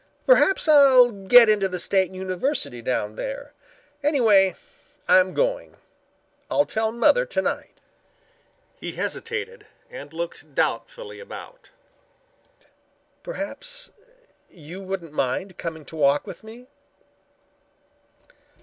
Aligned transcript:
"Perhaps 0.25 0.67
I'll 0.67 1.11
get 1.11 1.47
into 1.47 1.69
the 1.69 1.77
State 1.77 2.09
University 2.09 2.81
down 2.81 3.17
there. 3.17 3.53
Anyway, 4.01 4.55
I'm 5.07 5.35
going. 5.35 5.75
I'll 6.49 6.65
tell 6.65 6.91
mother 6.91 7.23
tonight." 7.23 7.79
He 8.79 8.93
hesitated 8.93 9.67
and 9.91 10.11
looked 10.11 10.55
doubtfully 10.55 11.19
about. 11.19 11.69
"Perhaps 13.21 13.91
you 14.49 14.81
wouldn't 14.81 15.13
mind 15.13 15.59
coming 15.59 15.85
to 15.85 15.95
walk 15.95 16.25
with 16.25 16.43
me?" 16.43 16.67